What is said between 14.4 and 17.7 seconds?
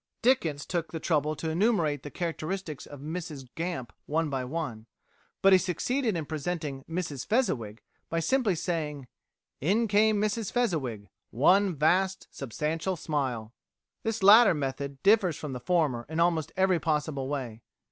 method differs from the former in almost every possible way.